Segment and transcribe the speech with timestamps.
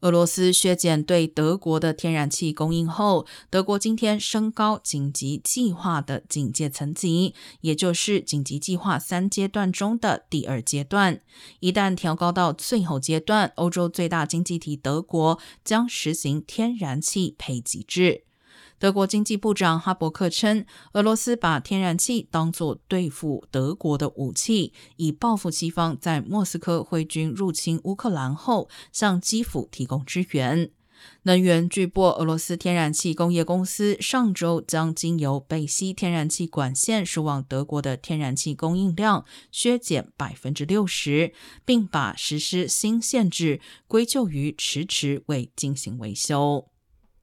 [0.00, 11.20] 俄罗斯削减对德国的天然气供应后，德国今天升高紧急计划的警戒层级，也就是紧急计划三阶段中的第二阶段。
[11.60, 18.24] 一旦调高到最后阶段，欧洲最大经济体德国将实行天然气配给制。
[18.80, 30.70] 德国经济部长哈伯克称，俄罗斯把天然气当作对付德国的武器，以报复西方在莫斯科挥军入侵乌克兰后向基辅提供支援。
[31.24, 41.34] 能源巨擘俄罗斯天然气工业公司上周将经由北溪天然气管线输往德国的天然气供应量削减百分之六十，
[41.66, 46.69] 并把实施新限制归咎于迟迟未进行维修。